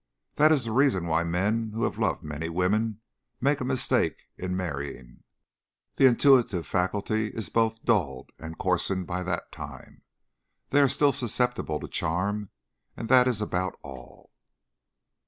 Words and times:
That 0.37 0.51
is 0.51 0.63
the 0.63 0.71
reason 0.71 1.05
why 1.05 1.23
men 1.23 1.73
who 1.75 1.83
have 1.83 1.99
loved 1.99 2.23
many 2.23 2.49
women 2.49 3.01
make 3.39 3.61
a 3.61 3.63
mistake 3.63 4.29
in 4.35 4.57
marrying; 4.57 5.21
the 5.97 6.07
intuitive 6.07 6.65
faculty 6.65 7.27
is 7.27 7.49
both 7.49 7.85
dulled 7.85 8.31
and 8.39 8.57
coarsened 8.57 9.05
by 9.05 9.21
that 9.21 9.51
time. 9.51 10.01
They 10.71 10.81
are 10.81 10.87
still 10.89 11.13
susceptible 11.13 11.79
to 11.81 11.87
charm, 11.87 12.49
and 12.97 13.09
that 13.09 13.27
is 13.27 13.41
about 13.43 13.77
all." 13.83 14.31